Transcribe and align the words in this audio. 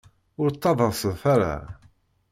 Ur 0.41 0.49
ttaḍḍaset 0.51 1.05
aṭas. 1.35 1.63